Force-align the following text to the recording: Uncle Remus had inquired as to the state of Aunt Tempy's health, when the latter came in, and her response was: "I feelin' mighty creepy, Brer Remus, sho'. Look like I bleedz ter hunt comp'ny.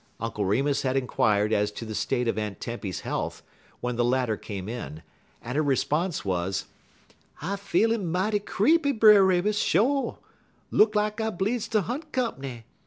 Uncle 0.19 0.43
Remus 0.45 0.81
had 0.81 0.97
inquired 0.97 1.53
as 1.53 1.71
to 1.73 1.85
the 1.85 1.93
state 1.93 2.27
of 2.27 2.35
Aunt 2.35 2.59
Tempy's 2.59 3.01
health, 3.01 3.43
when 3.81 3.97
the 3.97 4.03
latter 4.03 4.35
came 4.35 4.67
in, 4.67 5.03
and 5.43 5.55
her 5.55 5.61
response 5.61 6.25
was: 6.25 6.65
"I 7.39 7.55
feelin' 7.55 8.11
mighty 8.11 8.39
creepy, 8.39 8.93
Brer 8.93 9.23
Remus, 9.23 9.59
sho'. 9.59 10.17
Look 10.71 10.95
like 10.95 11.21
I 11.21 11.29
bleedz 11.29 11.69
ter 11.69 11.81
hunt 11.81 12.11
comp'ny. 12.11 12.65